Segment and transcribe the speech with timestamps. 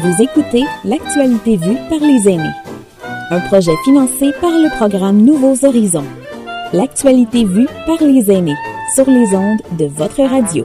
[0.00, 2.54] Vous écoutez L'actualité vue par les aînés.
[3.30, 6.06] Un projet financé par le programme Nouveaux Horizons.
[6.72, 8.56] L'actualité vue par les aînés
[8.94, 10.64] sur les ondes de votre radio.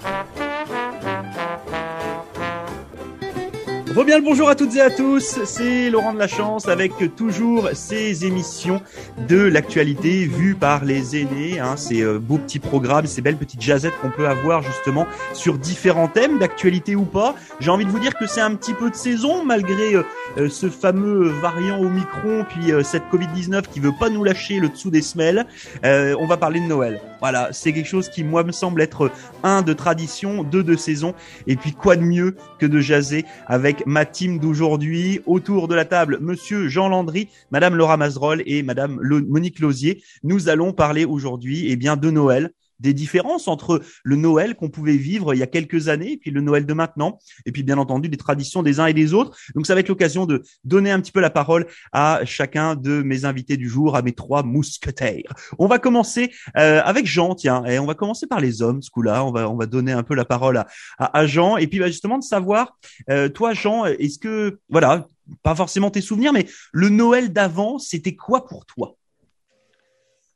[4.05, 7.71] Bien le bonjour à toutes et à tous, c'est Laurent de la Chance avec toujours
[7.73, 8.79] ces émissions
[9.27, 13.61] de l'actualité vues par les aînés, hein, ces euh, beaux petits programmes, ces belles petites
[13.61, 17.35] jazettes qu'on peut avoir justement sur différents thèmes, d'actualité ou pas.
[17.59, 20.03] J'ai envie de vous dire que c'est un petit peu de saison malgré euh,
[20.37, 24.69] euh, ce fameux variant au micron, puis cette Covid-19 qui veut pas nous lâcher le
[24.69, 25.45] dessous des semelles.
[25.83, 27.01] on va parler de Noël.
[27.19, 29.11] Voilà, c'est quelque chose qui moi me semble être
[29.43, 31.15] un de tradition, deux de saison,
[31.47, 35.21] et puis quoi de mieux que de jaser avec ma team d'aujourd'hui.
[35.25, 40.03] Autour de la table, monsieur Jean Landry, madame Laura Mazerol et madame Monique Lausier.
[40.23, 44.97] Nous allons parler aujourd'hui, eh bien, de Noël des différences entre le Noël qu'on pouvait
[44.97, 47.77] vivre il y a quelques années et puis le Noël de maintenant, et puis bien
[47.77, 49.37] entendu des traditions des uns et des autres.
[49.55, 53.01] Donc ça va être l'occasion de donner un petit peu la parole à chacun de
[53.01, 55.33] mes invités du jour, à mes trois mousquetaires.
[55.59, 58.89] On va commencer euh, avec Jean, tiens, et on va commencer par les hommes, ce
[58.89, 59.23] coup-là.
[59.25, 61.87] On va on va donner un peu la parole à, à, Jean, et puis bah,
[61.87, 62.77] justement de savoir,
[63.09, 65.07] euh, toi Jean, est-ce que voilà,
[65.43, 68.95] pas forcément tes souvenirs, mais le Noël d'avant, c'était quoi pour toi?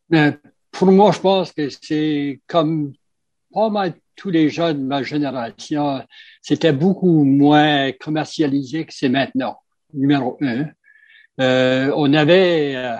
[0.10, 0.38] Ben,
[0.72, 2.94] pour moi, je pense que c'est comme
[3.54, 6.04] pas mal tous les jeunes de ma génération,
[6.42, 9.58] c'était beaucoup moins commercialisé que c'est maintenant.
[9.94, 10.70] Numéro un.
[11.40, 12.98] Euh, on avait euh,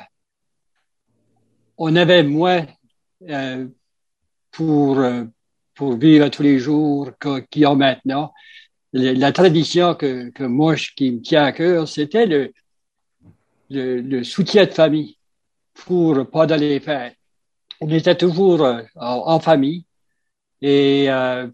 [1.78, 2.66] on avait moins
[3.30, 3.68] euh,
[4.52, 5.26] pour euh,
[5.76, 8.34] pour vivre tous les jours qu'il y a maintenant.
[8.94, 12.52] La, tradition que, que moi qui me tient à cœur, c'était le,
[13.70, 15.18] le, le soutien de famille
[15.74, 17.16] pour pas les fêtes
[17.82, 19.86] on était toujours euh, en, famille
[20.62, 21.48] et euh,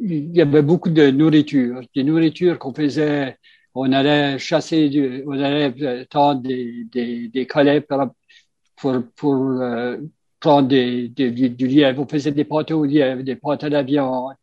[0.00, 3.38] il y avait beaucoup de nourriture, des nourritures qu'on faisait.
[3.74, 9.98] On allait chasser, du, on allait tendre des, des, des collets pour, pour, euh,
[10.40, 12.02] prendre des, des, du lièvre.
[12.02, 14.34] On faisait des pâtes au lièvre, des pâtes à la viande.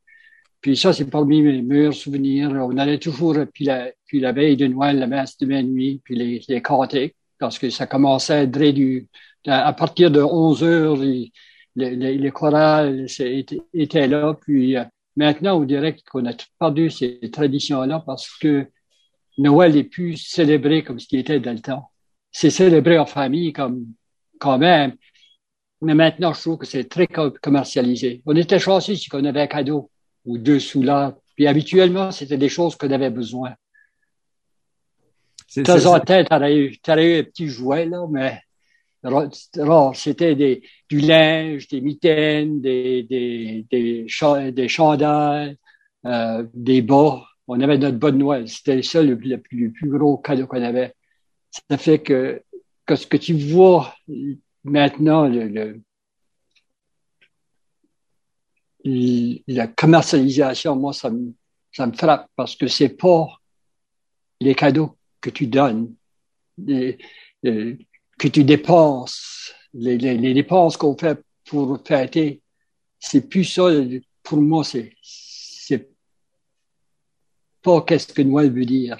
[0.60, 2.52] Puis ça, c'est parmi mes meilleurs souvenirs.
[2.52, 6.16] On allait toujours, puis la, puis la veille de Noël, la messe de minuit, puis
[6.16, 9.08] les, les cantiques, parce que ça commençait à être du,
[9.48, 11.32] à partir de 11 heures, les,
[11.76, 13.06] les, les chorales
[13.74, 14.36] étaient là.
[14.42, 14.84] Puis euh,
[15.16, 18.68] maintenant, on dirait qu'on a perdu ces traditions-là parce que
[19.38, 21.92] Noël est plus célébré comme ce qui était dans le temps.
[22.32, 23.88] C'est célébré en famille comme
[24.40, 24.96] quand même.
[25.82, 28.22] Mais maintenant, je trouve que c'est très commercialisé.
[28.26, 29.90] On était chanceux si on avait un cadeau
[30.26, 31.18] ou deux sous là.
[31.36, 33.56] Puis habituellement, c'était des choses qu'on avait besoin.
[35.56, 38.42] De temps en temps, t'aurais eu, eu un petit jouet, là, mais
[39.94, 44.06] c'était du linge, des mitaines, des, des, des,
[44.52, 45.58] des chandails,
[46.06, 47.24] euh, des bas.
[47.48, 48.48] On avait notre bonne Noël.
[48.48, 50.94] C'était ça le, le, plus, gros cadeau qu'on avait.
[51.70, 52.42] Ça fait que,
[52.86, 53.94] que ce que tu vois
[54.64, 55.82] maintenant, le, le
[58.84, 61.34] la commercialisation, moi, ça me,
[61.72, 63.28] ça me frappe parce que c'est pas
[64.40, 65.94] les cadeaux que tu donnes
[68.22, 72.40] que tu dépenses, les, les, les dépenses qu'on fait pour fêter,
[73.00, 73.64] c'est plus ça,
[74.22, 75.90] pour moi, c'est, c'est
[77.64, 79.00] pas qu'est-ce que Noël veut dire.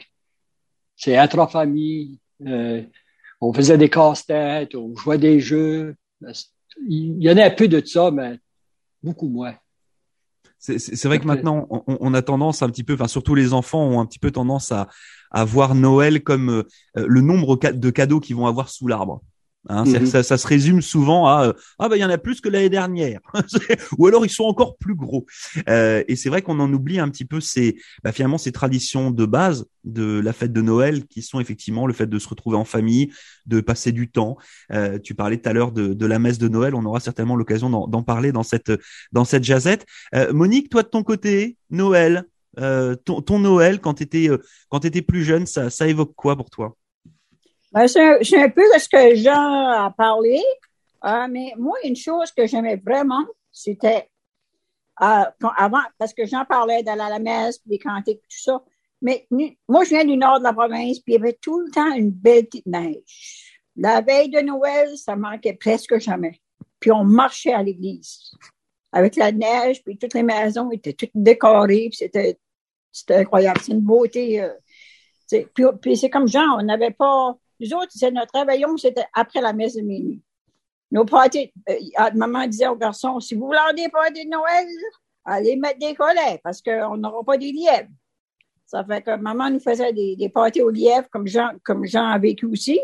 [0.96, 2.18] C'est être en famille,
[2.48, 2.82] euh,
[3.40, 5.96] on faisait des casse-têtes, on jouait des jeux.
[6.88, 8.40] Il y en a un peu de ça, mais
[9.04, 9.56] beaucoup moins.
[10.58, 13.84] C'est vrai que maintenant, on, on, a tendance un petit peu, enfin surtout les enfants
[13.84, 14.90] ont un petit peu tendance à,
[15.32, 16.64] à voir Noël comme euh,
[16.96, 19.22] le nombre de cadeaux qu'ils vont avoir sous l'arbre.
[19.70, 20.08] Hein, mhm.
[20.08, 22.50] ça, ça, se résume souvent à euh, ah bah il y en a plus que
[22.50, 23.20] l'année dernière.
[24.00, 25.28] Ou alors ils sont encore plus gros.
[25.70, 29.12] Euh, et c'est vrai qu'on en oublie un petit peu ces bah, finalement ces traditions
[29.12, 32.58] de base de la fête de Noël qui sont effectivement le fait de se retrouver
[32.58, 33.12] en famille
[33.46, 34.38] de passer du temps.
[34.72, 36.74] Euh, tu parlais tout à l'heure de, de, la messe de Noël.
[36.74, 38.72] On aura certainement l'occasion d'en parler dans cette
[39.12, 39.86] dans cette jazette.
[40.16, 42.26] Euh, Monique toi de ton côté Noël
[42.60, 44.30] euh, ton, Noël quand tu étais
[44.70, 46.76] quand étais plus jeune ça évoque quoi pour toi?
[47.72, 48.02] Ben, c'est
[48.38, 50.42] un, peu ce que Jean a parlé.
[51.06, 54.10] Euh, mais moi, une chose que j'aimais vraiment, c'était
[55.02, 55.24] euh,
[55.58, 58.62] avant, parce que Jean parlait d'aller à la messe, des cantiques, tout ça.
[59.02, 59.26] Mais
[59.68, 61.92] moi, je viens du nord de la province, puis il y avait tout le temps
[61.96, 63.58] une belle petite neige.
[63.76, 66.40] La veille de Noël, ça manquait presque jamais.
[66.80, 68.32] Puis on marchait à l'église
[68.92, 72.40] avec la neige, puis toutes les maisons étaient toutes décorées, puis c'était
[72.92, 73.60] c'était incroyable.
[73.64, 74.42] C'est une beauté.
[74.42, 74.50] Euh,
[75.82, 79.54] puis, c'est comme Jean, on n'avait pas nous autres, c'est notre réveillon, c'était après la
[79.54, 80.22] messe de minuit.
[80.90, 81.76] Nos parties, euh,
[82.16, 84.68] maman disait aux garçons, si vous voulez des parties de Noël,
[85.24, 87.90] allez mettre des collets parce qu'on n'aura pas des lièvres.
[88.66, 92.08] Ça fait que maman nous faisait des, des pâtés aux lièvres, comme Jean, comme Jean
[92.08, 92.80] a vécu aussi.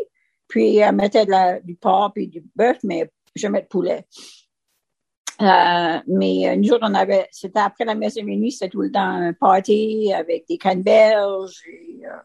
[0.46, 1.26] Puis elle mettait
[1.64, 4.06] du porc et du bœuf, mais jamais de poulet.
[5.40, 8.80] Euh, mais euh, nous autres, on avait, c'était après la messe de minuit, c'était tout
[8.80, 11.62] le temps un party avec des canneberges.
[11.68, 12.16] Et, euh,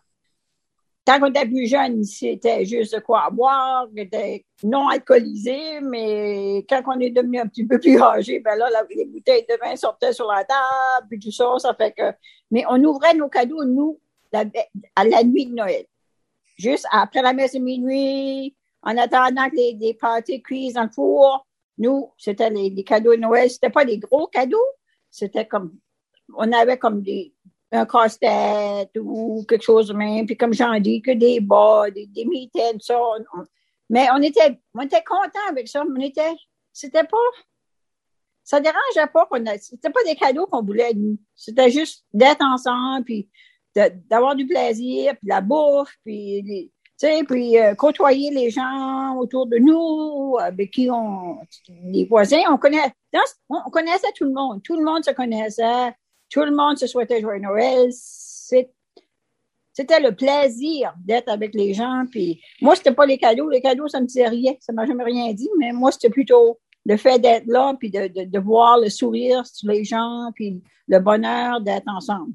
[1.06, 6.82] quand on était plus jeune, c'était juste de quoi boire, était non alcoolisé, mais quand
[6.88, 10.14] on est devenu un petit peu plus âgé, ben là, les bouteilles de vin sortaient
[10.14, 12.14] sur la table, puis tout ça, ça fait que...
[12.50, 14.00] Mais on ouvrait nos cadeaux, nous,
[14.32, 15.86] à la nuit de Noël.
[16.58, 20.90] Juste après la messe de minuit, en attendant que les, les pâtés cuisent dans le
[20.90, 21.46] four,
[21.78, 23.50] nous, c'était les, cadeaux de Noël.
[23.50, 24.58] C'était pas des gros cadeaux.
[25.10, 25.78] C'était comme,
[26.36, 27.34] on avait comme des,
[27.72, 30.26] un casse-tête ou quelque chose de même.
[30.26, 33.00] Puis comme j'en dis, que des bas, des, des mitaines, ça.
[33.90, 35.84] mais on était, on était contents avec ça.
[35.84, 36.36] On était,
[36.72, 37.18] c'était pas,
[38.44, 41.18] ça dérangeait pas qu'on a, c'était pas des cadeaux qu'on voulait, nous.
[41.36, 43.30] C'était juste d'être ensemble, puis
[44.10, 46.72] d'avoir du plaisir, puis la bouffe, puis
[47.28, 51.40] puis euh, côtoyer les gens autour de nous, avec qui on,
[51.86, 52.94] les voisins, on connaît,
[53.50, 55.94] on connaissait tout le monde, tout le monde se connaissait,
[56.30, 57.92] tout le monde se souhaitait joyeux Noël.
[59.76, 62.06] C'était le plaisir d'être avec les gens.
[62.10, 63.50] Puis moi, c'était pas les cadeaux.
[63.50, 64.54] Les cadeaux, ça me disait rien.
[64.60, 65.50] Ça m'a jamais rien dit.
[65.58, 69.46] Mais moi, c'était plutôt le fait d'être là, puis de, de, de voir le sourire
[69.48, 72.34] sur les gens, puis le bonheur d'être ensemble.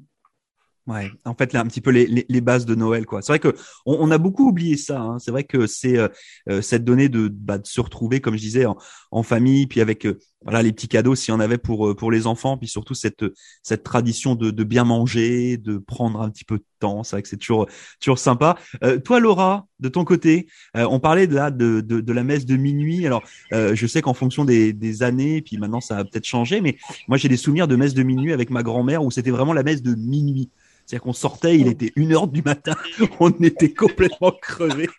[0.89, 3.21] Ouais, en fait, là, un petit peu les, les, les bases de Noël, quoi.
[3.21, 3.55] C'est vrai que
[3.85, 4.99] on, on, a beaucoup oublié ça.
[4.99, 5.19] Hein.
[5.19, 6.07] C'est vrai que c'est euh,
[6.49, 8.75] euh, cette donnée de, bah, de se retrouver, comme je disais, en,
[9.11, 12.11] en famille, puis avec euh, voilà les petits cadeaux s'il y en avait pour pour
[12.11, 13.23] les enfants, puis surtout cette
[13.61, 17.03] cette tradition de, de bien manger, de prendre un petit peu de temps.
[17.03, 17.67] C'est vrai que c'est toujours
[17.99, 18.57] toujours sympa.
[19.03, 22.55] toi, Laura, de ton côté, on parlait de, là de, de, de la messe de
[22.55, 23.05] minuit.
[23.05, 23.21] Alors,
[23.51, 26.77] je sais qu'en fonction des, des années, puis maintenant ça a peut-être changé, mais
[27.09, 29.63] moi j'ai des souvenirs de messe de minuit avec ma grand-mère où c'était vraiment la
[29.63, 30.49] messe de minuit.
[30.89, 32.75] C'est-à-dire qu'on sortait, il était une heure du matin,
[33.19, 34.89] on était complètement crevés.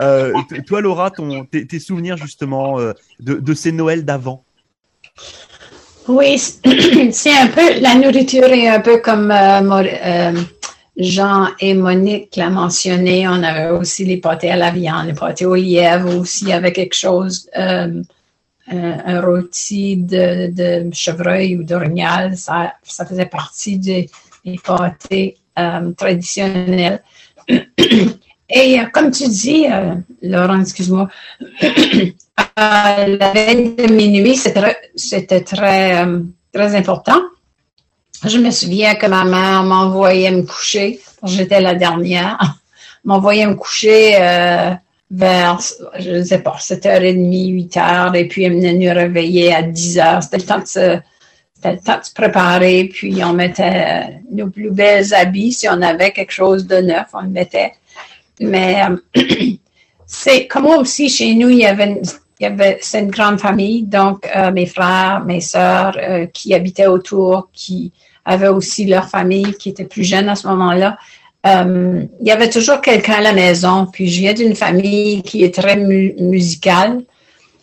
[0.00, 0.32] Euh,
[0.66, 4.42] toi, Laura, ton, tes, souvenirs justement euh, de, ces Noëls d'avant?
[6.08, 6.38] Oui,
[7.12, 10.32] c'est un peu, la nourriture est un peu comme euh,
[10.96, 13.28] Jean et Monique l'a mentionné.
[13.28, 16.96] On avait aussi les pâtés à la viande, les pâtés au lièvre aussi avec quelque
[16.96, 17.50] chose.
[17.54, 18.00] un,
[19.20, 24.08] rôti de, de, chevreuil ou d'orignal, ça, ça faisait partie des,
[24.44, 27.02] les pâtés euh, traditionnels.
[27.48, 31.08] Et euh, comme tu dis, euh, Laurent, excuse-moi,
[32.56, 36.06] la veille de minuit, c'était très,
[36.52, 37.20] très important.
[38.26, 42.38] Je me souviens que ma mère m'envoyait me coucher, j'étais la dernière,
[43.04, 44.12] m'envoyait me coucher
[45.10, 45.60] vers,
[45.98, 50.22] je ne sais pas, 7h30, 8h, et puis elle venait nous réveiller à 10h.
[50.22, 50.98] C'était le temps de se
[51.72, 55.52] le temps de se préparer, puis on mettait euh, nos plus belles habits.
[55.52, 57.72] Si on avait quelque chose de neuf, on le mettait.
[58.40, 58.82] Mais
[59.16, 59.22] euh,
[60.06, 62.00] c'est comme moi aussi, chez nous, il y avait,
[62.40, 65.96] il y une grande famille, donc euh, mes frères, mes sœurs
[66.32, 67.92] qui habitaient autour, qui
[68.24, 70.98] avaient aussi leur famille, qui était plus jeune à ce moment-là.
[71.44, 73.86] il y avait toujours quelqu'un à la maison.
[73.90, 77.02] Puis je viens d'une famille qui est très musicale.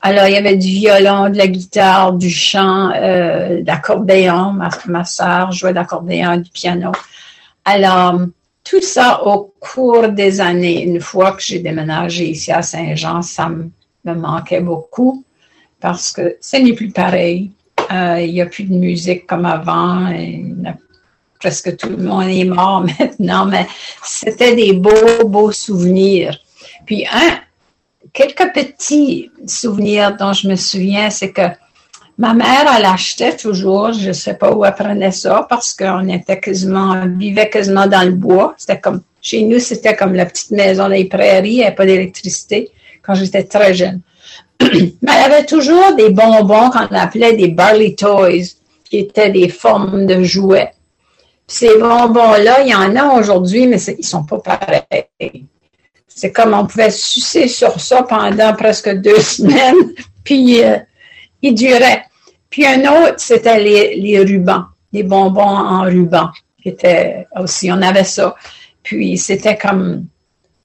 [0.03, 4.53] Alors, il y avait du violon, de la guitare, du chant, euh, d'accordéon.
[4.87, 6.91] Ma, soeur jouait d'accordéon, du piano.
[7.65, 8.19] Alors,
[8.63, 13.49] tout ça au cours des années, une fois que j'ai déménagé ici à Saint-Jean, ça
[13.49, 13.69] me,
[14.03, 15.23] manquait beaucoup
[15.79, 17.51] parce que ce n'est plus pareil.
[17.91, 20.09] Euh, il n'y a plus de musique comme avant.
[20.09, 20.43] Et
[21.39, 23.67] presque tout le monde est mort maintenant, mais
[24.03, 26.39] c'était des beaux, beaux souvenirs.
[26.87, 27.39] Puis, un,
[28.13, 31.47] quelques petits souvenirs dont je me souviens, c'est que
[32.17, 36.07] ma mère, elle achetait toujours, je ne sais pas où elle prenait ça, parce qu'on
[36.07, 38.53] on vivait quasiment dans le bois.
[38.57, 41.85] C'était comme, chez nous, c'était comme la petite maison des prairies, il n'y avait pas
[41.85, 44.01] d'électricité quand j'étais très jeune.
[44.61, 50.05] Mais elle avait toujours des bonbons qu'on appelait des Barley Toys, qui étaient des formes
[50.05, 50.73] de jouets.
[51.47, 55.45] ces bonbons-là, il y en a aujourd'hui, mais ils sont pas pareils.
[56.21, 60.77] C'est comme on pouvait sucer sur ça pendant presque deux semaines, puis euh,
[61.41, 62.03] il durait.
[62.47, 66.29] Puis un autre, c'était les, rubans, les bonbons en ruban,
[66.61, 68.35] qui étaient aussi, on avait ça.
[68.83, 70.05] Puis c'était comme,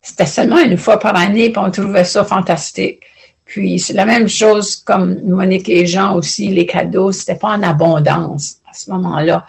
[0.03, 3.01] c'était seulement une fois par année, puis on trouvait ça fantastique.
[3.47, 7.63] Puis c'est la même chose comme Monique et Jean aussi, les cadeaux, c'était pas en
[7.63, 9.47] abondance à ce moment-là.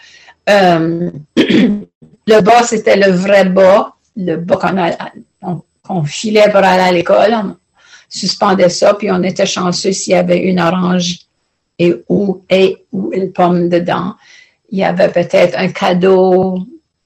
[0.49, 4.91] Euh, le bas, c'était le vrai bas, le bas qu'on a,
[5.89, 7.55] on filait pour aller à l'école, on
[8.09, 11.19] suspendait ça, puis on était chanceux s'il y avait une orange
[11.79, 14.15] et ou, et, ou une pomme dedans.
[14.69, 16.59] Il y avait peut-être un cadeau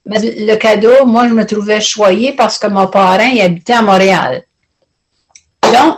[0.05, 3.81] Mais le cadeau, moi, je me trouvais choyée parce que mon parrain, il habitait à
[3.81, 4.43] Montréal.
[5.63, 5.97] Donc,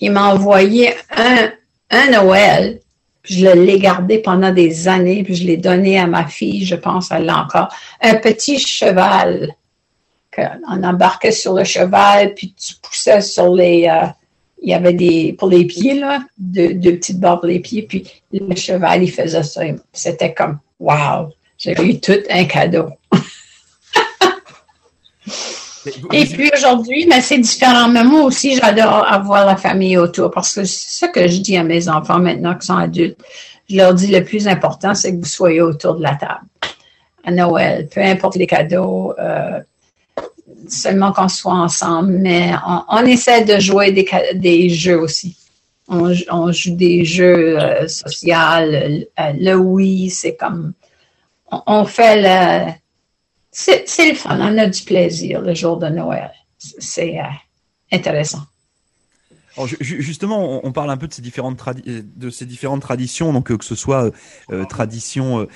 [0.00, 1.50] il m'a envoyé un,
[1.90, 2.80] un Noël.
[3.24, 7.10] Je l'ai gardé pendant des années, puis je l'ai donné à ma fille, je pense,
[7.12, 7.68] elle l'a encore.
[8.00, 9.54] Un petit cheval.
[10.38, 14.06] On embarquait sur le cheval, puis tu poussais sur les, euh,
[14.62, 18.06] il y avait des, pour les pieds, là, deux, petites barres pour les pieds, puis
[18.32, 19.62] le cheval, il faisait ça.
[19.92, 22.88] C'était comme, wow, j'ai eu tout un cadeau.
[26.12, 27.88] Et puis aujourd'hui, mais c'est différent.
[27.88, 31.56] Mais moi aussi, j'adore avoir la famille autour parce que c'est ça que je dis
[31.56, 33.18] à mes enfants maintenant qui sont adultes.
[33.68, 36.46] Je leur dis le plus important, c'est que vous soyez autour de la table
[37.24, 39.14] à Noël, peu importe les cadeaux.
[39.18, 39.60] Euh,
[40.68, 42.52] seulement qu'on soit ensemble, mais
[42.88, 45.36] on, essaie de jouer des, des jeux aussi.
[45.88, 48.34] On, joue des jeux euh, sociaux.
[49.18, 50.72] Le, oui, c'est comme.
[51.50, 52.72] On, fait le.
[53.50, 56.32] C'est le fun, on a du plaisir le jour de Noël.
[56.56, 57.24] C'est euh,
[57.92, 58.42] intéressant
[59.80, 63.56] justement, on, parle un peu de ces différentes euh, de ces différentes traditions, donc euh,
[63.56, 64.10] que ce soit
[64.50, 65.46] euh, tradition,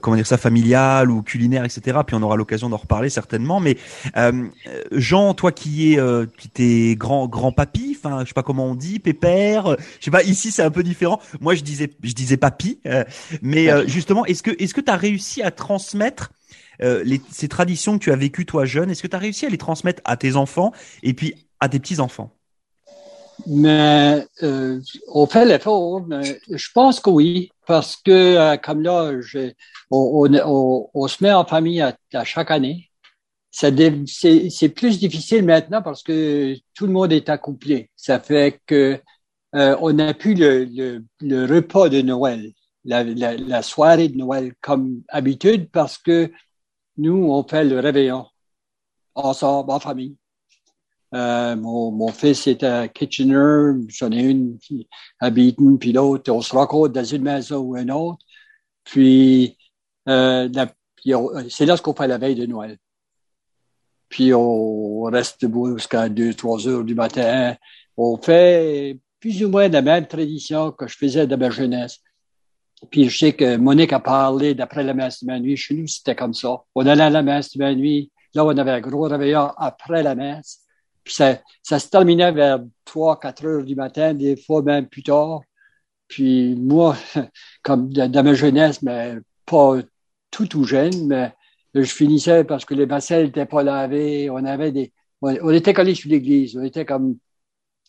[0.00, 1.98] comment dire ça, familiale ou culinaire, etc.
[2.06, 3.60] Puis on aura l'occasion d'en reparler certainement.
[3.60, 3.76] Mais
[4.92, 6.00] Jean, toi qui es
[6.38, 10.10] qui t'es grand grand papy, enfin je sais pas comment on dit, pépère, je sais
[10.10, 10.22] pas.
[10.22, 11.20] Ici c'est un peu différent.
[11.40, 12.80] Moi je disais je disais papy,
[13.42, 16.32] mais justement, est-ce que est-ce que tu as réussi à transmettre
[16.80, 19.50] les, ces traditions que tu as vécues toi jeune, est-ce que tu as réussi à
[19.50, 20.72] les transmettre à tes enfants
[21.02, 22.32] et puis à tes petits enfants
[23.46, 29.12] mais euh, on fait l'effort, mais je pense que oui, parce que euh, comme là,
[29.90, 32.90] on, se met en famille à, chaque année.
[33.50, 37.90] C'est plus difficile maintenant parce que tout le monde est accouplé.
[37.96, 39.00] Ça fait que
[39.56, 42.52] euh, on n'a plus le, repas de Noël,
[42.84, 46.30] la, la, la, soirée de Noël comme habitude parce que
[46.96, 48.26] nous, on fait le réveillon
[49.14, 50.16] ensemble, en famille.
[51.12, 54.88] Euh, mon, mon, fils est à Kitchener, j'en ai une qui
[55.18, 58.24] habite une, puis l'autre, on se rencontre dans une maison ou une autre.
[58.84, 59.56] Puis,
[60.08, 60.48] euh,
[61.48, 62.78] c'est là ce qu'on fait la veille de Noël.
[64.08, 67.56] Puis, on reste debout jusqu'à 2, 3 heures du matin.
[67.96, 71.98] On fait plus ou moins la même tradition que je faisais de ma jeunesse.
[72.90, 75.56] Puis, je sais que Monique a parlé d'après la messe de ma nuit.
[75.56, 76.62] Chez nous, c'était comme ça.
[76.74, 78.10] On allait à la messe de ma nuit.
[78.34, 80.60] Là, on avait un gros réveillon après la messe
[81.06, 85.42] ça, ça se terminait vers 3, 4 heures du matin, des fois même plus tard.
[86.08, 86.96] Puis moi,
[87.62, 89.16] comme dans ma jeunesse, mais
[89.46, 89.78] pas
[90.30, 91.32] tout tout jeune, mais
[91.74, 94.30] je finissais parce que les bassins n'étaient pas lavés.
[94.30, 94.92] On avait des,
[95.22, 96.56] on était collés sur l'église.
[96.56, 97.18] On était comme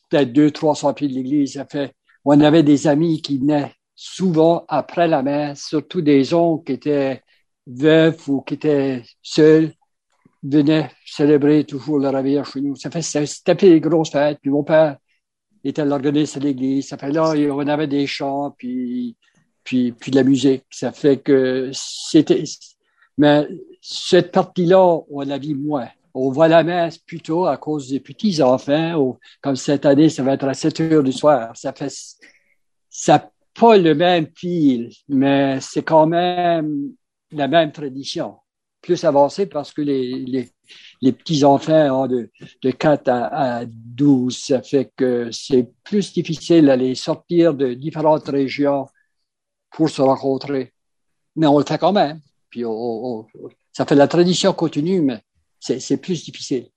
[0.10, 1.54] peut-être deux, trois cents pieds de l'église.
[1.54, 1.94] Ça fait,
[2.26, 7.22] on avait des amis qui venaient souvent après la messe, surtout des oncles qui étaient
[7.68, 9.74] veufs ou qui étaient seuls
[10.44, 12.76] venait célébrer toujours le réveillon chez nous.
[12.76, 14.40] Ça fait, c'était des grosses fêtes.
[14.42, 14.98] Puis mon père
[15.64, 16.88] était l'organiste de l'église.
[16.88, 19.16] Ça fait là, on avait des chants, puis,
[19.64, 20.66] puis, puis de la musique.
[20.70, 22.44] Ça fait que c'était,
[23.18, 23.48] mais
[23.82, 25.90] cette partie-là, on la vit moins.
[26.14, 30.34] On voit la messe plutôt à cause des petits enfants, comme cette année, ça va
[30.34, 31.56] être à 7 heures du soir.
[31.56, 31.94] Ça fait,
[32.90, 36.92] ça pas le même fil, mais c'est quand même
[37.32, 38.36] la même tradition
[38.82, 40.50] plus avancé parce que les, les,
[41.02, 42.30] les petits-enfants ont de,
[42.62, 44.38] de 4 à, à 12.
[44.38, 48.88] Ça fait que c'est plus difficile d'aller sortir de différentes régions
[49.72, 50.74] pour se rencontrer.
[51.36, 52.20] Mais on le fait quand même.
[52.50, 52.64] Puis
[53.72, 55.22] ça fait la tradition continue, mais
[55.60, 56.68] c'est plus difficile.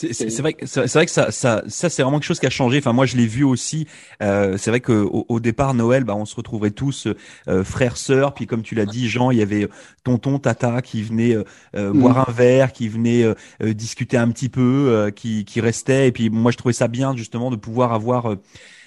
[0.00, 2.78] C'est vrai, c'est vrai que ça, ça, ça c'est vraiment quelque chose qui a changé.
[2.78, 3.88] Enfin, moi, je l'ai vu aussi.
[4.22, 7.08] Euh, c'est vrai que au, départ, Noël, bah, on se retrouvait tous
[7.48, 8.32] euh, frères, sœurs.
[8.32, 9.66] Puis, comme tu l'as dit, Jean, il y avait
[10.04, 11.98] tonton, tata qui venait euh, mm.
[11.98, 13.24] boire un verre, qui venait
[13.60, 16.06] discuter un petit peu, qui, qui restait.
[16.06, 18.36] Et puis, moi, je trouvais ça bien justement de pouvoir avoir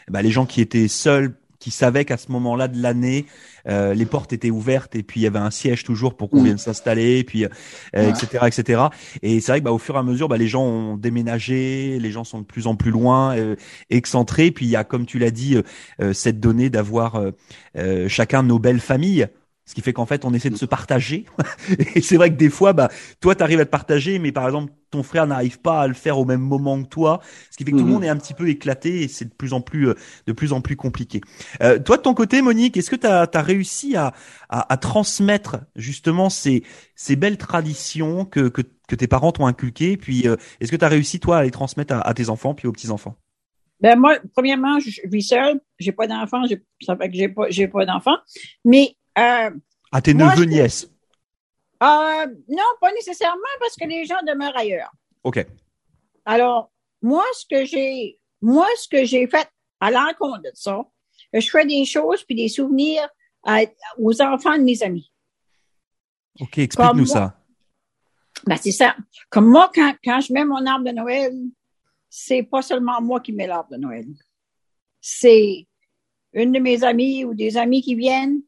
[0.09, 3.27] bah, les gens qui étaient seuls qui savaient qu'à ce moment-là de l'année,
[3.67, 6.41] euh, les portes étaient ouvertes et puis il y avait un siège toujours pour qu'on
[6.41, 6.45] mm.
[6.45, 7.43] vienne s'installer, et puis
[7.93, 8.39] etc.
[8.41, 8.83] Euh, etc.
[9.21, 11.99] Et c'est vrai que bah, au fur et à mesure, bah, les gens ont déménagé,
[11.99, 13.55] les gens sont de plus en plus loin, euh,
[13.91, 14.51] excentrés.
[14.51, 15.55] Puis il y a, comme tu l'as dit,
[16.13, 17.21] cette donnée d'avoir
[18.07, 19.27] chacun nos belles familles.
[19.71, 21.25] Ce qui fait qu'en fait, on essaie de se partager.
[21.95, 22.89] et c'est vrai que des fois, bah,
[23.21, 25.93] toi, tu arrives à te partager, mais par exemple, ton frère n'arrive pas à le
[25.93, 27.21] faire au même moment que toi.
[27.51, 27.93] Ce qui fait que tout le mhm.
[27.93, 29.93] monde est un petit peu éclaté et c'est de plus en plus, euh,
[30.27, 31.21] de plus en plus compliqué.
[31.63, 34.11] Euh, toi, de ton côté, Monique, est-ce que tu as, réussi à,
[34.49, 36.65] à, transmettre justement ces,
[36.97, 39.95] ces belles traditions que, que, que tes parents t'ont inculquées?
[39.95, 42.67] Puis, euh, est-ce que tu as réussi, toi, à les transmettre à, tes enfants puis
[42.67, 43.15] aux petits-enfants?
[43.79, 46.43] Ben moi, premièrement, je vis seule, j'ai pas d'enfants,
[46.81, 48.17] ça fait que j'ai pas, j'ai pas d'enfants.
[48.65, 49.49] Mais euh,
[49.91, 50.87] à tes neveux nièces.
[51.83, 54.91] Euh, non, pas nécessairement parce que les gens demeurent ailleurs.
[55.23, 55.45] OK.
[56.25, 59.49] Alors, moi, ce que j'ai, moi, ce que j'ai fait
[59.79, 60.79] à l'encontre de ça,
[61.33, 63.07] je fais des choses puis des souvenirs
[63.43, 63.61] à-
[63.97, 65.11] aux enfants de mes amis.
[66.39, 67.37] OK, explique-nous ça.
[68.45, 68.95] Ben, c'est ça.
[69.29, 71.33] Comme moi, quand, quand je mets mon arbre de Noël,
[72.09, 74.05] c'est pas seulement moi qui mets l'arbre de Noël.
[74.99, 75.67] C'est
[76.33, 78.41] une de mes amies ou des amis qui viennent.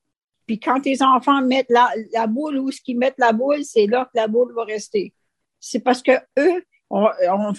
[0.46, 4.06] Puis quand les enfants mettent la, boule où ce qu'ils mettent la boule, c'est là
[4.06, 5.14] que la boule va rester.
[5.60, 7.54] C'est parce que eux, on,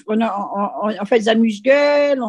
[1.07, 2.21] fait des amuse-gueules,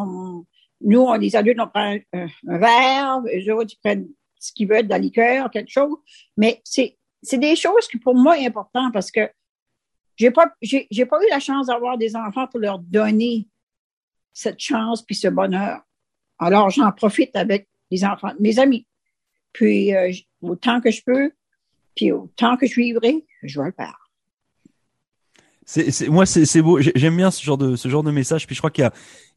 [0.80, 4.08] nous, on, les adultes, on prend un, verre, eux autres, ils prennent
[4.38, 5.96] ce qu'ils veulent, de la liqueur, quelque chose.
[6.36, 6.96] Mais c'est,
[7.32, 9.28] des choses qui, pour moi, est important parce que
[10.16, 13.48] j'ai pas, j'ai, pas eu la chance d'avoir des enfants pour leur donner
[14.32, 15.80] cette chance puis ce bonheur.
[16.38, 18.86] Alors, j'en profite avec les enfants, mes amis.
[19.56, 21.30] Puis, euh, autant que je peux,
[21.94, 23.96] puis autant que je vivrai, je vais le faire.
[25.64, 26.78] C'est, moi, c'est, beau.
[26.78, 28.46] J'ai- J'aime bien ce genre de, ce genre de message.
[28.46, 28.88] Puis je crois qu'il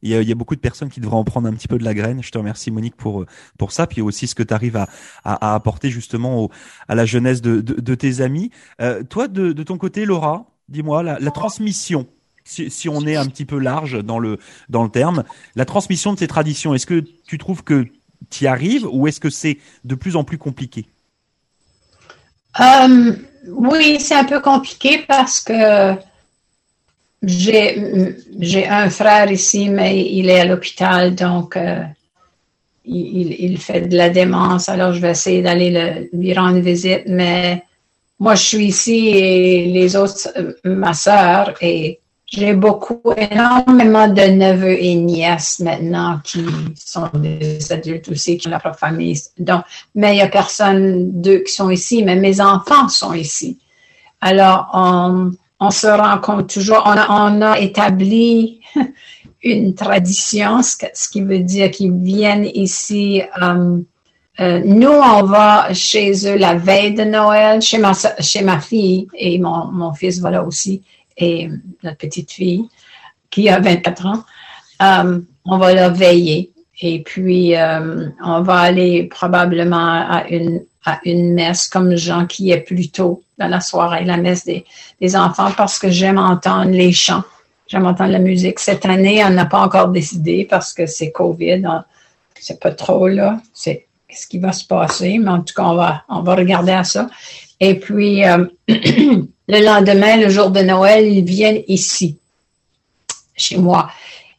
[0.03, 1.77] y a, y y a beaucoup de personnes qui devraient en prendre un petit peu
[1.77, 2.21] de la graine.
[2.21, 3.25] Je te remercie, Monique, pour,
[3.57, 3.87] pour ça.
[3.87, 4.89] Puis aussi ce que tu arrives à,
[5.23, 6.51] à, apporter justement
[6.89, 8.51] à la jeunesse de, de, tes amis.
[8.81, 12.07] Euh, toi, de, de ton côté, Laura, dis-moi, la, la transmission.
[12.43, 15.23] Si, si on est un petit peu large dans le, dans le terme,
[15.55, 17.87] la transmission de ces traditions, est-ce que tu trouves que
[18.29, 20.85] tu y arrives ou est-ce que c'est de plus en plus compliqué?
[22.59, 23.13] Euh,
[23.47, 25.95] oui, c'est un peu compliqué parce que
[27.21, 31.83] j'ai un frère ici, mais il est à l'hôpital, donc euh,
[32.85, 34.69] il, il fait de la démence.
[34.69, 37.63] Alors, je vais essayer d'aller le- lui rendre visite, mais
[38.19, 40.29] moi, je suis ici et les autres,
[40.65, 41.99] ma sœur, et
[42.31, 46.45] j'ai beaucoup, énormément de neveux et nièces maintenant qui
[46.75, 49.19] sont des adultes aussi, qui ont leur propre famille.
[49.39, 49.63] Donc,
[49.95, 53.57] mais il n'y a personne d'eux qui sont ici, mais mes enfants sont ici.
[54.21, 58.61] Alors, on, on se rencontre toujours, on a, établi
[59.43, 63.23] une tradition, ce, qui veut dire qu'ils viennent ici.
[63.41, 63.79] euh,
[64.39, 69.07] euh, nous, on va chez eux la veille de Noël, chez ma, chez ma fille,
[69.15, 70.83] et mon, mon fils va là aussi,
[71.19, 71.49] et
[71.83, 72.67] notre petite fille,
[73.29, 74.23] qui a 24 ans.
[74.81, 76.51] Euh, on va la veiller.
[76.81, 82.51] Et puis, euh, on va aller probablement à une, à une messe comme Jean qui
[82.51, 84.65] est plus tôt dans la soirée, la messe des,
[85.01, 87.23] des enfants, parce que j'aime entendre les chants.
[87.67, 88.59] J'aime entendre la musique.
[88.59, 91.61] Cette année, on n'a pas encore décidé parce que c'est COVID.
[91.67, 91.83] On-
[92.41, 93.41] C'est pas trop là.
[93.53, 96.71] C'est ce qui va se passer, mais en tout cas, on va, on va regarder
[96.71, 97.09] à ça.
[97.59, 102.17] Et puis, euh, le lendemain, le jour de Noël, ils viennent ici,
[103.35, 103.89] chez moi.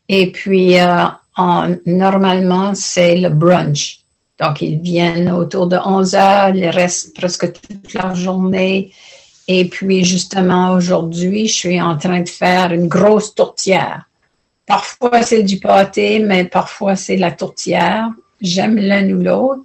[0.08, 1.04] Et puis, euh,
[1.36, 4.00] en- normalement, c'est le brunch.
[4.38, 8.90] Donc, ils viennent autour de 11 heures, ils restent presque toute la journée.
[9.46, 14.04] Et puis, justement, aujourd'hui, je suis en train de faire une grosse tourtière.
[14.66, 18.08] Parfois, c'est du pâté, mais parfois, c'est la tourtière.
[18.40, 19.62] J'aime l'un ou l'autre.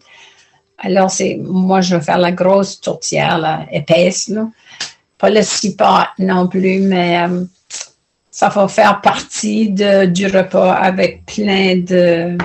[0.78, 4.48] Alors, c'est, moi, je vais faire la grosse tourtière, là, épaisse, là.
[5.18, 7.46] Pas le six pâtes non plus, mais euh,
[8.30, 12.38] ça va faire partie du repas avec plein de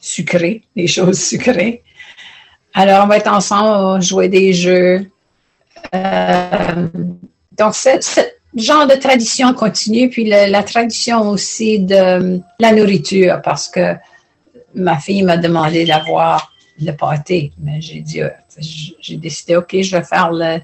[0.00, 1.84] sucré, des choses sucrées.
[2.74, 5.08] Alors, on va être ensemble, on va jouer des jeux.
[5.94, 6.88] Euh,
[7.56, 8.20] donc, ce,
[8.56, 13.94] genre de tradition continue, puis la tradition aussi de la nourriture, parce que
[14.74, 18.28] ma fille m'a demandé d'avoir le pâté, mais j'ai dit, euh,
[19.00, 20.58] j'ai décidé, OK, je vais faire le,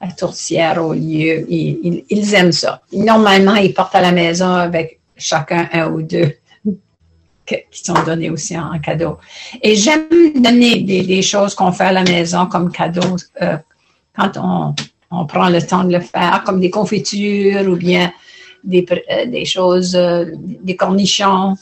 [0.00, 1.44] la tourtière au lieu.
[1.50, 2.80] Ils, ils- ils aiment ça.
[2.92, 6.34] Normalement, ils partent à la maison avec chacun un ou deux
[7.46, 9.16] qui sont donnés aussi en, cadeau.
[9.62, 13.56] Et j'aime donner des, des choses qu'on fait à la maison comme cadeau euh,
[14.14, 14.74] quand on,
[15.10, 18.12] on prend le temps de le faire, comme des confitures ou bien
[18.64, 19.92] des, euh, des choses,
[20.38, 21.54] des cornichons,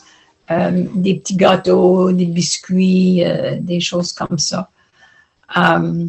[0.50, 4.68] euh, des petits gâteaux, des biscuits, euh, des choses comme ça.
[5.56, 6.04] Euh,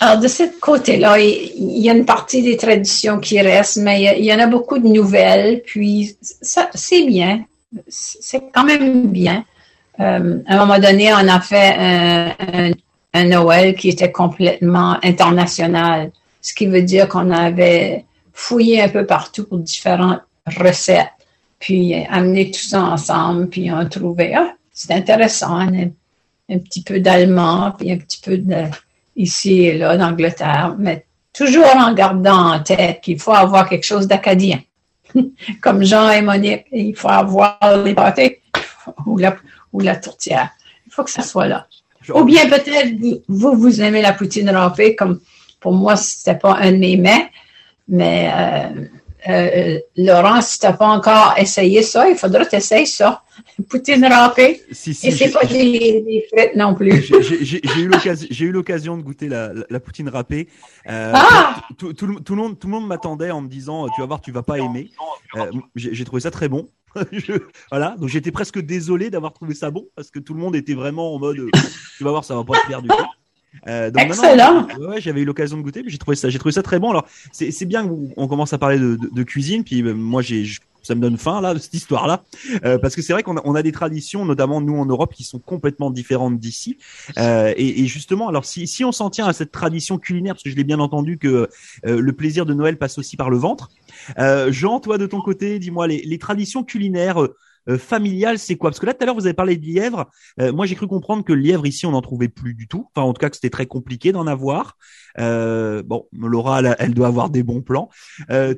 [0.00, 4.24] alors, de ce côté-là, il, y a une partie des traditions qui restent, mais il
[4.24, 7.44] y, en a beaucoup de nouvelles, puis ça, c'est bien.
[7.88, 9.44] C'est quand même bien.
[9.98, 12.74] À un moment donné, on a fait
[13.14, 19.06] un Noël qui était complètement international, ce qui veut dire qu'on avait fouillé un peu
[19.06, 21.12] partout pour différentes recettes,
[21.62, 25.90] puis amené tout ça ensemble, puis on trouvait, ah, c'est intéressant, un,
[26.50, 28.64] un petit peu d'allemand, puis un petit peu de
[29.14, 34.08] ici et là d'Angleterre, mais toujours en gardant en tête qu'il faut avoir quelque chose
[34.08, 34.60] d'acadien.
[35.62, 38.42] Comme Jean et Monique, il faut avoir les pâtés
[39.06, 39.36] ou la,
[39.72, 40.50] ou la tourtière.
[40.84, 41.68] Il faut que ça soit là.
[42.12, 45.20] Ou bien peut-être vous, vous, vous aimez la poutine râpée comme
[45.60, 47.30] pour moi, c'était pas un de mes mets.
[47.88, 48.84] Mais euh,
[49.28, 53.22] euh, Laurent, si tu n'as pas encore essayé ça, il faudra t'essayer ça.
[53.68, 54.62] Poutine râpée.
[54.72, 57.02] Si, si, Et c'est pas des, des frites non plus.
[57.22, 57.60] J'ai-
[58.42, 60.48] eu l'occasion, de goûter la, la, la poutine râpée.
[60.88, 61.56] Euh, Ah!
[61.78, 64.06] tout, tout le- tout le monde, tout le monde m'attendait en me disant, tu vas
[64.06, 64.90] voir, tu vas pas aimer.
[65.36, 66.68] Euh, j'ai trouvé ça très bon.
[67.12, 67.32] Je-
[67.70, 70.74] voilà, donc j'étais presque désolé d'avoir trouvé ça bon parce que tout le monde était
[70.74, 71.38] vraiment en mode,
[71.96, 72.94] tu vas voir, ça va pas te plaire du tout.
[73.68, 74.66] Euh, donc, non, non, Excellent.
[74.88, 76.90] ouais, j'avais eu l'occasion de goûter, j'ai trouvé ça, j'ai trouvé ça très bon.
[76.90, 80.22] Alors, c'est c'est bien qu'on commence à parler de, de, de cuisine, puis euh, moi,
[80.22, 80.44] j'ai,
[80.82, 82.24] ça me donne faim là, cette histoire-là,
[82.64, 85.12] Euh, parce que c'est vrai qu'on a, on a des traditions, notamment nous en Europe,
[85.14, 86.78] qui sont complètement différentes d'ici.
[87.18, 90.42] Euh, et, et justement, alors si, si on s'en tient à cette tradition culinaire, parce
[90.42, 91.48] que je l'ai bien entendu que
[91.86, 93.68] euh, le plaisir de Noël passe aussi par le ventre.
[94.18, 97.18] Euh, Jean, toi de ton côté, dis-moi les, les traditions culinaires.
[97.68, 98.70] Euh, familiales, c'est quoi?
[98.70, 100.10] Parce que là, tout à l'heure, vous avez parlé de lièvre.
[100.40, 102.88] Euh, moi, j'ai cru comprendre que le lièvre ici, on n'en trouvait plus du tout.
[102.94, 104.76] Enfin, en tout cas, que c'était très compliqué d'en avoir.
[105.18, 107.88] Euh, bon, Laura, elle, doit avoir des bons plans.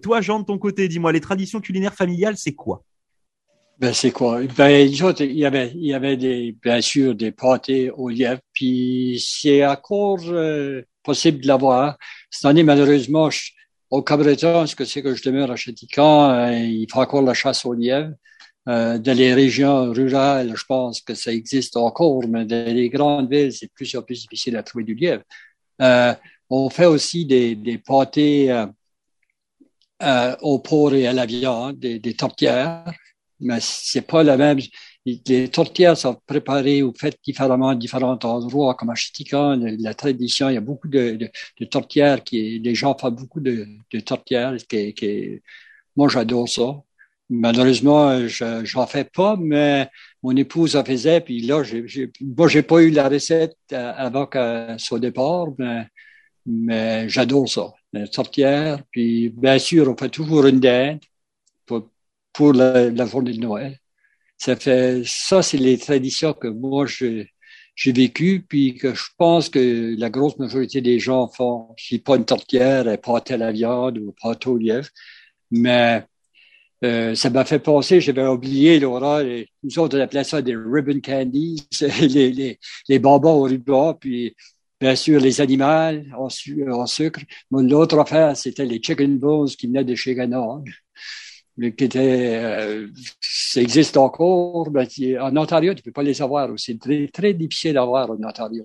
[0.02, 2.84] Toi, Jean, de ton côté, dis-moi, les traditions culinaires familiales, c'est quoi?
[3.78, 4.40] Ben, c'est quoi?
[4.56, 9.20] Ben, il y avait, il y avait des, bien sûr, des pâtés au lièvre, puis
[9.20, 11.98] c'est encore euh, possible de l'avoir.
[12.30, 13.50] Cette année, malheureusement, je-
[13.90, 17.34] au Cabreton, ce que c'est que je demeure à Châtican, euh, il faut encore la
[17.34, 18.12] chasse au lièvre.
[18.68, 23.31] Euh, dans les régions rurales, je pense que ça existe encore, mais dans les grandes
[23.31, 25.22] villes, c'est plus en plus difficile à trouver du lièvre.
[25.83, 26.14] Euh,
[26.50, 28.66] on fait aussi des, des pâtés euh,
[30.03, 32.85] euh, au porc et à la viande, des, des tourtières
[33.40, 34.59] mais c'est pas la même.
[35.05, 40.48] Les tourtières sont préparées ou faites différemment à différents endroits, comme à Chitican, la, tradition,
[40.48, 44.00] il y a beaucoup de, de, de tourtières qui, les gens font beaucoup de, de
[44.00, 45.42] tourtières, qui, qui,
[45.96, 46.83] moi j'adore ça.
[47.34, 49.88] Malheureusement, je, j'en fais pas, mais
[50.22, 53.92] mon épouse en faisait, puis là, j'ai, j'ai, moi, j'ai pas eu la recette euh,
[53.96, 55.86] avant que au départ, mais,
[56.46, 57.72] mais j'adore ça.
[57.92, 61.00] La tourtière, puis bien sûr, on fait toujours une dinde
[61.66, 61.90] pour,
[62.32, 63.78] pour la, la journée de Noël.
[64.38, 67.24] Ça fait, ça, c'est les traditions que moi, je,
[67.74, 71.74] j'ai vécu, puis que je pense que la grosse majorité des gens font.
[71.78, 74.88] Si pas une tourtière, un pâté à la viande ou un pâté au lièvre.
[75.50, 76.04] Mais,
[76.84, 81.00] euh, ça m'a fait penser, j'avais oublié, Laura, nous autres, on appelait ça des ribbon
[81.00, 81.66] candies,
[82.00, 84.34] les, les, les bonbons au ruban, puis
[84.80, 85.64] bien sûr les animaux
[86.18, 87.20] en, su- en sucre.
[87.50, 90.62] Mais l'autre affaire, c'était les chicken bones qui venaient de chez Gannon
[91.56, 92.88] mais qui était, euh,
[93.20, 96.50] ça existe encore, mais en Ontario, tu peux pas les avoir.
[96.56, 98.64] C'est très, très difficile à avoir en Ontario.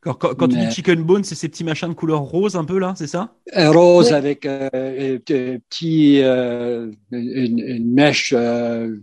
[0.00, 2.64] Quand, quand, quand tu dis chicken bone, c'est ces petits machins de couleur rose un
[2.64, 3.34] peu là, c'est ça?
[3.52, 4.12] Un rose Oui.
[4.12, 8.96] avec euh, un p- petit, euh, une, une mèche euh,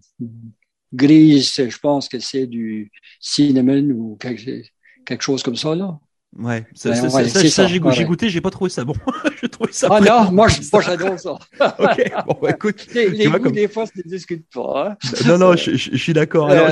[0.94, 4.62] grise, je pense que c'est du cinnamon ou quelque,
[5.06, 6.00] quelque chose comme ça, là.
[6.38, 8.94] Ouais, ça, ça, ouais, j'ai ouais, goûté, j'ai pas trouvé ça bon.
[9.42, 9.88] je trouvais ça.
[9.90, 11.32] Ah non, moi, j'adore ça.
[11.80, 12.86] ok, bon, bah, écoute.
[12.94, 14.98] Les, les goûts, comme- des fois, ça ne discute pas.
[15.02, 15.10] hein.
[15.26, 16.50] Non, non, je, je- je suis d'accord.
[16.50, 16.70] Alors,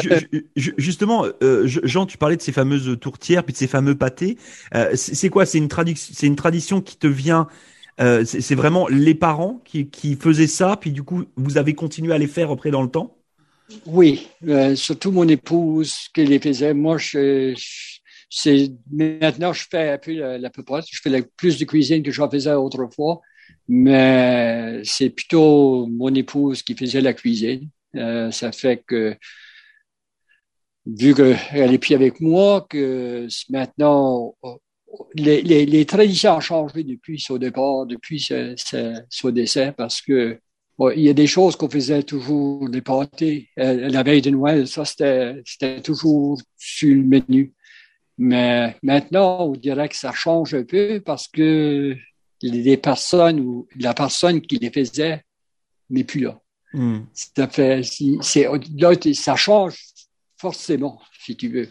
[0.55, 4.37] justement, euh, je- Jean, tu parlais de ces fameuses tourtières, puis de ces fameux pâtés.
[4.75, 5.45] Euh, c'est quoi?
[5.45, 7.47] C'est une tradition, c'est une tradition qui te vient.
[8.01, 12.11] euh, c'est vraiment les parents qui, qui faisaient ça, puis du coup, vous avez continué
[12.13, 13.15] à les faire après dans le temps?
[13.85, 14.27] Oui,
[14.75, 16.73] surtout mon épouse qui les faisait.
[16.73, 17.53] Moi, je-
[18.35, 20.85] c'est maintenant je fais peu la, la popote.
[20.91, 23.21] Je fais la- plus de cuisine que j'en faisais autrefois,
[23.67, 27.69] mais c'est plutôt mon épouse qui faisait la cuisine.
[27.95, 29.15] Euh, ça fait que
[30.85, 34.35] vu qu'elle est plus avec moi, que maintenant
[35.15, 40.01] les, les, les traditions ont changé depuis son départ, depuis ce- ce- son décès, parce
[40.01, 40.39] que
[40.95, 43.47] il y a des choses qu'on faisait toujours, des pâtés.
[43.59, 47.53] Euh, la veille de Noël, ça, c'était toujours sur le menu.
[48.17, 51.95] Mais maintenant, on dirait que ça change un peu parce que
[52.41, 55.23] les personnes ou la personne qui les faisait
[55.89, 56.39] n'est plus là.
[56.73, 57.01] Hmm.
[57.13, 58.47] Ça fait, si- c'est,
[58.77, 59.77] là, ça change
[60.37, 61.69] forcément, si tu veux.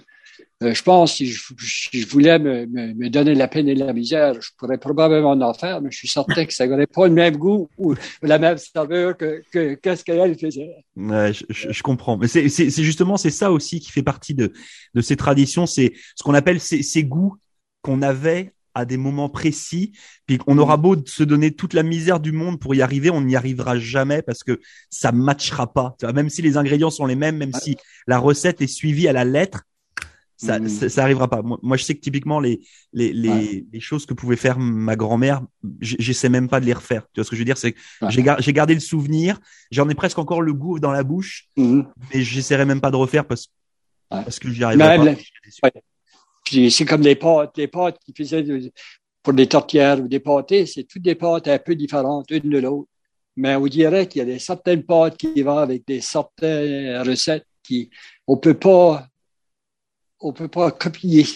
[0.62, 3.75] Euh, je pense, si je, si je voulais me, me, me donner la peine et
[3.75, 7.09] la misère, je pourrais probablement en faire, mais je suis certain que ça n'aurait pas
[7.09, 10.70] le même goût ou la même saveur que, que, qu'est-ce qu'elle faisait.
[10.96, 12.16] Ouais, je, je- je comprends.
[12.16, 12.48] Mais c'est
[12.83, 14.53] justement c'est ça aussi qui fait partie de
[14.94, 15.66] de ces traditions.
[15.66, 17.37] C'est ce qu'on appelle ces, ces goûts
[17.83, 19.92] qu'on avait à des moments précis.
[20.27, 23.20] Puis on aura beau se donner toute la misère du monde pour y arriver, on
[23.20, 25.96] n'y arrivera jamais parce que ça matchera pas.
[26.14, 29.25] Même si les ingrédients sont les mêmes, même si la recette est suivie à la
[29.25, 29.62] lettre,
[30.47, 30.69] ça, Mhm.
[30.69, 31.43] ça, ça arrivera pas.
[31.43, 32.61] Moi, moi, je sais que typiquement les
[32.93, 33.65] les les, Ouais.
[33.73, 35.43] les choses que pouvait faire ma grand-mère,
[35.81, 37.03] j'essaie même pas de les refaire.
[37.13, 37.59] Tu vois ce que je veux dire?
[37.59, 38.11] C'est que Ouais.
[38.11, 39.39] j'ai gar- j'ai gardé le souvenir,
[39.71, 41.87] j'en ai presque encore le goût dans la bouche, Mhm.
[42.13, 43.49] mais j'essaierai même pas de refaire parce,
[44.11, 44.23] Ouais.
[44.25, 45.05] parce que j'y arriverai pas.
[45.05, 45.71] la-.
[46.45, 48.45] Puis c'est comme les pâtes, les pâtes qui faisaient
[49.23, 52.59] pour des tortières ou des pâtés, c'est toutes des pâtes un peu différentes une de
[52.59, 52.89] l'autre.
[53.37, 57.47] Mais on dirait qu'il y a des certaines pâtes qui vont avec des certaines recettes
[57.63, 57.89] qui
[58.27, 59.07] on peut pas
[60.23, 61.27] on peut pas copier.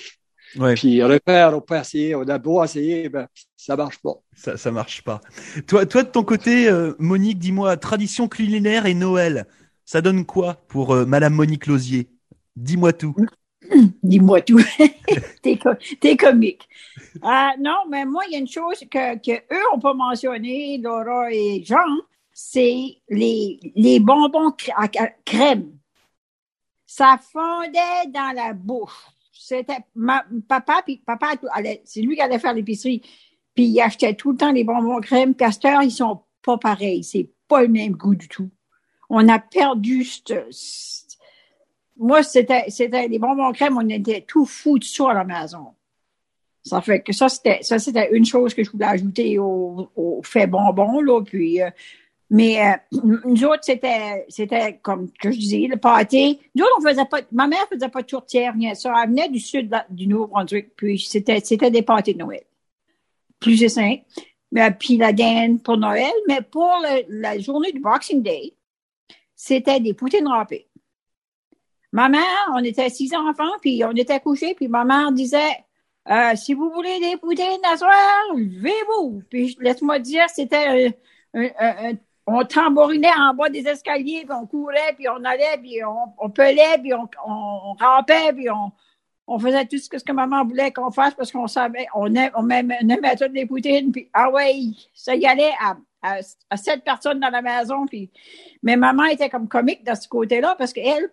[0.56, 0.74] Ouais.
[0.74, 4.14] Puis repère, on peut essayer, on a beau essayer, ben, ça marche pas.
[4.34, 5.20] Ça, ça marche pas.
[5.66, 9.46] Toi, toi de ton côté, euh, Monique, dis-moi, tradition culinaire et Noël,
[9.84, 12.08] ça donne quoi pour euh, Madame Monique Lausier
[12.54, 13.14] Dis-moi tout.
[14.02, 14.60] Dis-moi tout.
[15.42, 16.68] t'es, comique.
[17.16, 17.28] Euh,
[17.60, 21.30] non, mais moi, il y a une chose que, que eux n'ont pas mentionné, Laura
[21.32, 21.84] et Jean,
[22.32, 24.88] c'est les, les bonbons à
[25.24, 25.72] crème.
[26.96, 29.06] Ça fondait dans la bouche.
[29.30, 29.84] C'était
[30.48, 31.32] papa, puis papa,
[31.84, 33.02] c'est lui qui allait faire l'épicerie.
[33.54, 35.34] Puis il achetait tout le temps les bonbons crème.
[35.38, 37.04] À ils sont pas pareils.
[37.04, 38.48] C'est pas le même goût du tout.
[39.10, 40.06] On a perdu
[41.98, 45.74] moi, c'était, c'était les bonbons crème, on était tout fou de ça à la maison.
[46.62, 50.22] Ça fait que ça, c'était, ça, c'était une chose que je voulais ajouter au, au
[50.22, 51.22] fait bonbon, là.
[51.22, 51.70] Puis, euh,
[52.30, 56.38] mais euh, nous autres, c'était, c'était comme je disais, le pâté.
[56.54, 58.92] Nous autres, on faisait pas, ma mère faisait pas de tourtière, rien ça.
[59.02, 62.44] Elle venait du sud du Nouveau-Brunswick, puis c'était, c'était des pâtés de Noël.
[63.40, 64.02] Plus de simple.
[64.52, 66.72] Mais, puis la dinde pour Noël, mais pour
[67.08, 68.54] la journée du Boxing Day,
[69.34, 70.68] c'était des poutines râpées.
[71.92, 75.64] Ma mère, on était six enfants, puis on était couchés, puis ma mère disait,
[76.10, 79.22] euh, si vous voulez des poutines à soir, levez-vous.
[79.28, 80.96] Puis laisse-moi dire, c'était
[82.26, 86.28] on tambourinait en bas des escaliers, puis on courait, puis on allait, puis on, on
[86.28, 88.72] pelait, puis on, on, rampait, puis on,
[89.28, 92.06] on faisait tout ce que, ce que maman voulait qu'on fasse parce qu'on savait, on
[92.14, 94.54] aimait, on aimait, toutes les poutines, puis ah ouais,
[94.92, 98.10] ça y allait à, à, sept personnes dans la maison, puis
[98.62, 101.12] mais maman était comme comique dans ce côté-là parce qu'elle,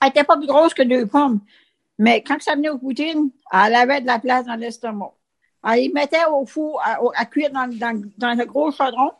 [0.00, 1.40] elle était pas plus grosse que deux pommes.
[1.98, 5.12] Mais quand ça venait aux poutines, elle avait de la place dans l'estomac.
[5.64, 9.12] Elle y mettait au four à, cuire dans, dans, dans, le gros chaudron.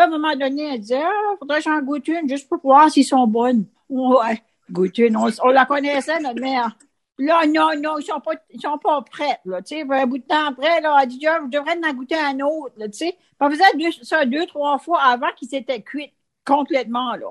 [0.00, 2.90] À un moment donné, elle disait, ah, faudrait que j'en goûte une juste pour voir
[2.90, 3.66] s'ils sont bonnes.
[3.88, 5.16] Ouais, goûte une.
[5.16, 6.76] On, la connaissait, notre mère.
[7.18, 9.84] Là, non, non, ils sont pas, ils sont pas prêts, là, tu sais.
[9.88, 12.74] Un bout de temps après, là, elle dit, ah, je devrais en goûter un autre,
[12.76, 13.16] tu sais.
[13.40, 13.64] On faisait
[14.02, 16.12] ça deux, trois fois avant qu'ils s'étaient cuits
[16.46, 17.28] complètement, là.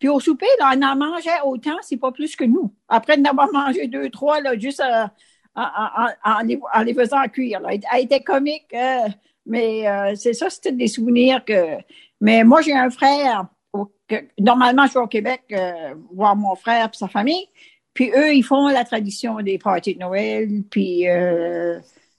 [0.00, 2.74] Puis au souper, là, on en mangeait autant, c'est pas plus que nous.
[2.88, 5.06] Après d'avoir mangé deux, trois, là, juste euh,
[5.54, 7.60] en, les, faisant cuire.
[7.60, 7.70] Là.
[7.92, 9.08] Elle était comique, euh,
[9.50, 11.76] mais euh, c'est ça, c'était des souvenirs que.
[12.20, 13.46] Mais moi, j'ai un frère.
[14.38, 15.54] normalement, je vais au Québec
[16.12, 17.46] voir mon frère et sa famille.
[17.94, 21.06] Puis eux, ils font la tradition des parties de Noël, puis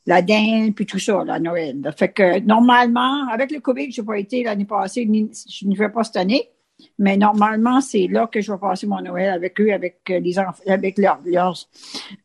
[0.05, 1.93] la dinde, puis tout ça, la Noël.
[1.97, 5.07] Fait que normalement, avec le COVID, je n'ai pas été l'année passée,
[5.49, 6.49] je ne vais pas cette année.
[6.97, 10.39] Mais normalement, c'est là que je vais passer mon Noël avec eux, avec euh, les
[10.39, 11.55] enfants, avec leurs, leurs,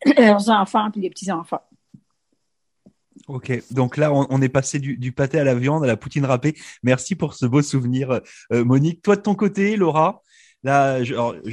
[0.48, 1.60] enfants et les petits-enfants.
[3.28, 6.54] Ok, donc là, on, est passé du, pâté à la viande, à la poutine râpée.
[6.84, 8.20] Merci pour ce beau souvenir,
[8.52, 9.02] euh, Monique.
[9.02, 10.22] Toi, de ton côté, Laura,
[10.62, 11.00] là,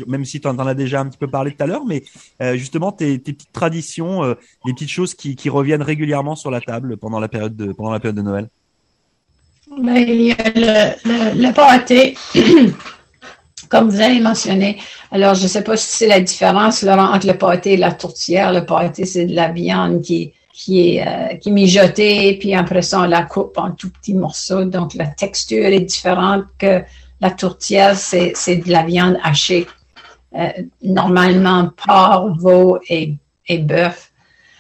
[0.08, 2.04] même si tu en, as déjà un petit peu parlé tout à l'heure, mais
[2.44, 4.22] euh, justement, tes, petites traditions,
[4.66, 8.00] les petites choses qui, reviennent régulièrement sur la table pendant la période de, pendant la
[8.00, 8.50] période de Noël?
[9.76, 12.16] Ben, il y a le, le, pâté,
[13.70, 14.78] comme vous avez mentionné.
[15.10, 18.54] Alors, je ne sais pas si c'est la différence entre le pâté et la tourtière.
[18.54, 23.02] Le pâté, c'est de la viande qui, qui est, euh, qui mijotée, puis après ça,
[23.02, 24.64] on la coupe en tout petits morceaux.
[24.66, 26.84] Donc, la texture est différente que
[27.20, 29.66] la tourtière, c'est, de la viande hachée.
[30.38, 30.50] Euh,
[30.84, 33.16] normalement, porc, veau et,
[33.48, 34.12] et bœuf.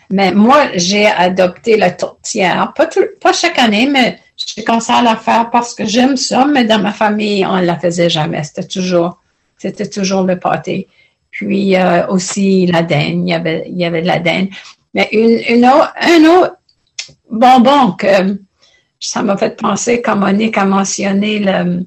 [0.10, 2.88] Mais moi, j'ai adopté la tourtière, pas,
[3.22, 6.80] pas chaque année, mais j'ai commencé à la faire parce que j'aime ça, mais dans
[6.80, 8.44] ma famille, on ne la faisait jamais.
[8.44, 9.20] C'était toujours,
[9.58, 10.88] c'était toujours le pâté.
[11.32, 14.50] Puis euh, aussi la dinde, il y avait, il y avait de la dinde.
[14.94, 16.58] Mais une, un autre
[17.30, 18.38] bonbon que
[19.00, 21.86] ça m'a fait penser quand Monique a mentionné le,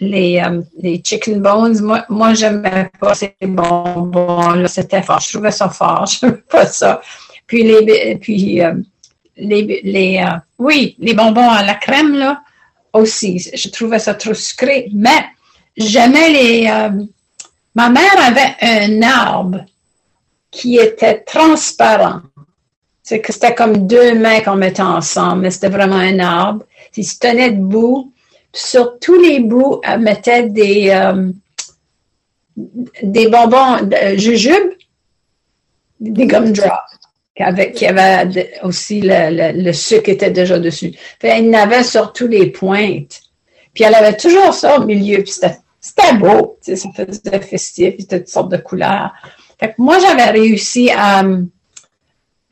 [0.00, 1.80] les, euh, les chicken bones.
[1.82, 4.66] Moi, moi j'aimais pas ces bonbons-là.
[4.68, 5.20] C'était fort.
[5.20, 6.06] Je trouvais ça fort.
[6.20, 7.00] Je n'aimais pas ça.
[7.46, 8.74] Puis les, puis euh,
[9.36, 12.42] les, les euh, oui, les bonbons à la crème, là,
[12.92, 13.38] aussi.
[13.38, 14.88] Je trouvais ça trop sucré.
[14.94, 15.26] Mais
[15.76, 16.90] j'aimais les.
[17.74, 19.64] Ma mère avait un arbre
[20.50, 22.22] qui était transparent.
[23.02, 26.64] C'est que c'était comme deux mains qu'on mettait ensemble, mais c'était vraiment un arbre.
[26.96, 28.12] Il se tenait debout.
[28.52, 31.30] Sur tous les bouts, elle mettait des, euh,
[33.02, 34.74] des bonbons de jujubes,
[36.00, 36.90] des gumdrops
[37.42, 40.92] avec, qui avait aussi le, le, sucre était déjà dessus.
[41.20, 43.20] Fait, il n'avait sur tous les pointes.
[43.74, 45.22] Puis elle avait toujours ça au milieu.
[45.22, 46.58] Puis c'était beau.
[46.60, 47.96] Ça faisait festif.
[47.96, 49.12] Puis toutes sortes de couleurs.
[49.60, 51.22] Fait que moi, j'avais réussi à,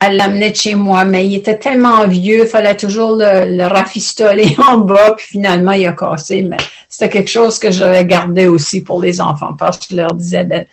[0.01, 4.55] elle l'amenait de chez moi, mais il était tellement vieux, il fallait toujours le, rafistoler
[4.67, 6.43] en bas, puis finalement, il a cassé.
[6.43, 10.13] Mais c'était quelque chose que j'avais gardé aussi pour les enfants, parce que je leur
[10.13, 10.65] disais, de,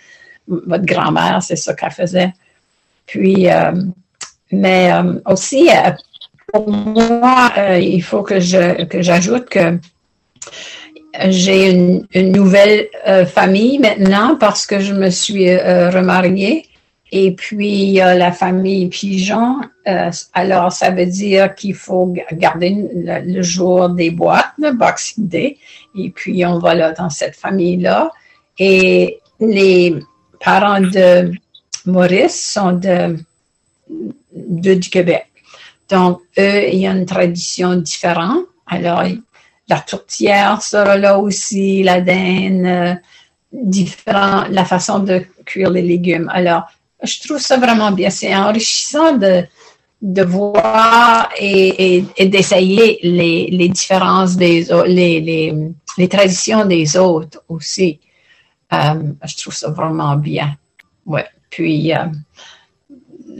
[0.46, 2.32] votre grand-mère, c'est ça qu'elle faisait.
[3.06, 3.72] Puis, euh,
[4.52, 5.90] mais euh, aussi, euh,
[6.52, 9.78] pour moi, il faut que que j'ajoute que
[11.28, 12.88] j'ai une, nouvelle
[13.26, 16.66] famille maintenant parce que je me suis remariée.
[17.12, 19.60] Et puis, il y a la famille Pigeon.
[19.86, 25.56] Euh, alors, ça veut dire qu'il faut garder le, jour des boîtes, le Boxing Day.
[25.96, 28.10] Et puis, on va là dans cette famille-là.
[28.58, 29.94] Et les
[30.40, 31.30] parents de
[31.84, 33.16] Maurice sont de,
[34.34, 35.26] de, du Québec.
[35.88, 38.46] Donc, eux, il y a une tradition différente.
[38.66, 39.04] Alors,
[39.68, 43.00] la tourtière sera là aussi, la dinde,
[43.52, 46.30] euh, la façon de cuire les légumes.
[46.32, 46.64] Alors,
[47.02, 48.10] je trouve ça vraiment bien.
[48.10, 49.46] C'est enrichissant de,
[50.22, 55.54] voir et, d'essayer les, différences des les,
[55.98, 57.98] les, traditions des autres aussi.
[58.72, 60.54] Euh, je trouve ça vraiment bien.
[61.06, 61.26] Ouais.
[61.50, 62.06] Puis, euh,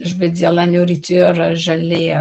[0.03, 2.17] je veux dire, la nourriture, je l'ai,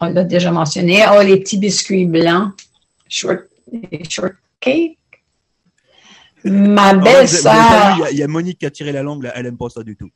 [0.00, 1.04] on, l'a déjà mentionné.
[1.12, 2.52] Oh, les petits biscuits blancs,
[3.10, 3.40] short,
[4.08, 4.96] short cake.
[6.44, 8.08] Ma belle-sœur.
[8.10, 10.08] Il y, a Monique qui a tiré la langue, elle aime pas ça du tout.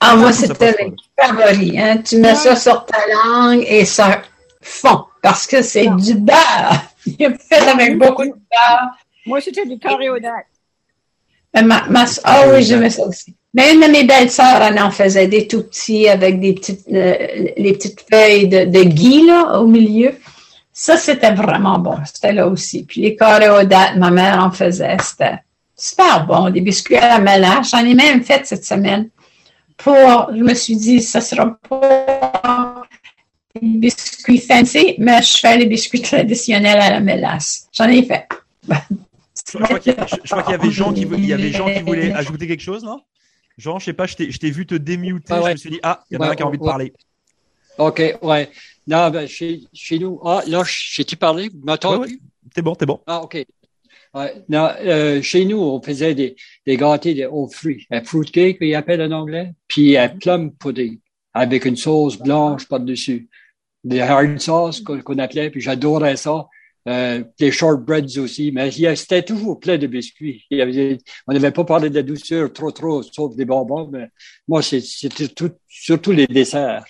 [0.00, 1.74] Ah, moi, c'était mes favoris.
[1.76, 1.98] Hein.
[1.98, 4.22] Tu mets ça sur ta langue et ça
[4.62, 6.84] fond parce que c'est du beurre.
[7.06, 8.88] Il est fait avec beaucoup de beurre.
[9.26, 10.46] Moi, c'était du carré aux dates.
[11.52, 13.34] Ma, ma, ah oui, j'aimais ça aussi.
[13.52, 17.16] Mais une de mes belles-sœurs, elle en faisait des tout petits avec des petites, euh,
[17.56, 20.14] les petites feuilles de, de gui, là, au milieu.
[20.82, 21.98] Ça, c'était vraiment bon.
[22.06, 22.84] C'était là aussi.
[22.84, 24.96] Puis les carrés aux dates, ma mère en faisait.
[25.02, 25.38] C'était
[25.76, 26.48] super bon.
[26.48, 27.68] Des biscuits à la mélange.
[27.68, 29.10] J'en ai même fait cette semaine
[29.76, 29.94] pour,
[30.34, 32.82] je me suis dit, ça sera pas
[33.60, 37.68] des biscuits fancy, mais je fais les biscuits traditionnels à la mélasse.
[37.74, 38.26] J'en ai fait.
[39.52, 42.62] Je crois qu'il y, avait Jean qui, il y avait Jean qui voulait ajouter quelque
[42.62, 43.02] chose, non?
[43.58, 46.02] Jean, je sais pas, je t'ai vu te démuter, ah je me suis dit, ah,
[46.10, 46.94] il y en a un qui a envie de parler.
[47.76, 48.48] OK, ouais.
[48.90, 51.48] Non, ben, chez, chez nous, ah, là, j'ai-tu parlé?
[51.48, 52.18] Vous m'entendez?
[52.52, 52.98] T'es bon, t'es bon.
[53.06, 53.46] Ah, OK.
[54.12, 54.44] Ouais.
[54.48, 56.34] Non, euh, chez nous, on faisait des,
[56.66, 57.86] des gâtés aux fruits.
[57.92, 60.98] Un fruit cake, ils appellent en anglais, puis un plum pudding
[61.32, 63.28] avec une sauce blanche par-dessus.
[63.84, 66.48] Des hard sauce qu'on appelait, puis j'adorais ça.
[66.88, 70.46] Euh, des shortbreads aussi, mais c'était toujours plein de biscuits.
[70.50, 70.98] Il y avait,
[71.28, 74.08] on n'avait pas parlé de la douceur trop, trop, sauf des bonbons, mais
[74.48, 76.84] moi, c'était tout, surtout les desserts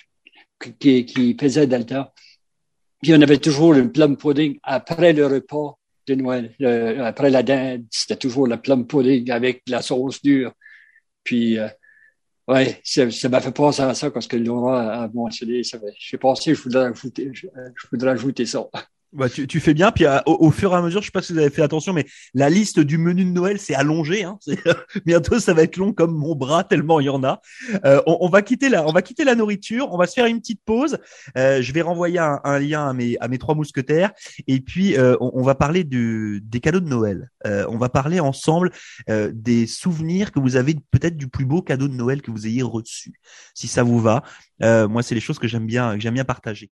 [0.78, 2.12] qui, qui le temps.
[3.02, 6.54] Puis on avait toujours le plum pudding après le repas de Noël.
[7.00, 10.52] après la dinde, c'était toujours le plum pudding avec la sauce dure.
[11.24, 11.68] Puis, euh,
[12.48, 15.62] ouais, ça, ça m'a fait penser à ça parce que Laura a mentionné.
[15.98, 17.46] J'ai pensé, je voudrais ajouter, je
[17.90, 18.66] voudrais ajouter ça.
[19.12, 19.90] Bah, tu, fais bien.
[19.90, 22.06] Puis au, fur et à mesure, je sais pas si vous avez fait attention, mais
[22.32, 24.22] la liste du menu de Noël s'est allongée.
[24.22, 24.38] Hein.
[25.04, 27.40] bientôt, ça va être long comme mon bras tellement il y en a.
[27.84, 29.88] Euh, on, va quitter la, on va quitter la nourriture.
[29.92, 30.98] On va se faire une petite pause.
[31.36, 34.12] Euh, je vais renvoyer un, lien à mes, à mes trois mousquetaires.
[34.46, 37.30] Et puis, euh, on, va parler des cadeaux de Noël.
[37.46, 38.70] Euh, on va parler ensemble
[39.08, 42.46] euh, des souvenirs que vous avez peut-être du plus beau cadeau de Noël que vous
[42.46, 43.12] ayez reçu.
[43.54, 44.22] Si ça vous va,
[44.60, 46.68] moi, c'est les choses que j'aime bien, que j'aime bien partager.